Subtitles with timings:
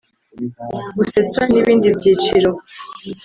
[0.97, 2.51] gusetsa n’ibindi byiciro